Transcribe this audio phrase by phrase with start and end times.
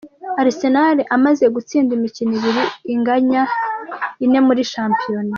[0.41, 2.63] Arsenal amaze gutsinda imikino ibiri
[2.93, 3.43] inganya
[4.25, 5.29] ine muri shampiyona.